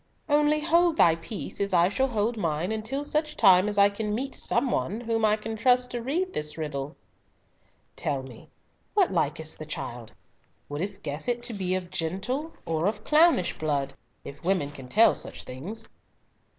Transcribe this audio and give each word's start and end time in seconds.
Only 0.27 0.59
hold 0.61 0.97
thy 0.97 1.13
peace, 1.13 1.61
as 1.61 1.75
I 1.75 1.87
shall 1.87 2.07
hold 2.07 2.35
mine, 2.35 2.71
until 2.71 3.05
such 3.05 3.35
time 3.37 3.69
as 3.69 3.77
I 3.77 3.89
can 3.89 4.15
meet 4.15 4.33
some 4.33 4.71
one 4.71 5.01
whom 5.01 5.23
I 5.23 5.35
can 5.35 5.55
trust 5.55 5.91
to 5.91 6.01
read 6.01 6.33
this 6.33 6.57
riddle. 6.57 6.95
Tell 7.95 8.23
me—what 8.23 9.11
like 9.11 9.39
is 9.39 9.55
the 9.55 9.65
child? 9.67 10.11
Wouldst 10.69 11.03
guess 11.03 11.27
it 11.27 11.43
to 11.43 11.53
be 11.53 11.75
of 11.75 11.91
gentle, 11.91 12.51
or 12.65 12.87
of 12.87 13.03
clownish 13.03 13.59
blood, 13.59 13.93
if 14.23 14.43
women 14.43 14.71
can 14.71 14.87
tell 14.87 15.13
such 15.13 15.43
things?" 15.43 15.87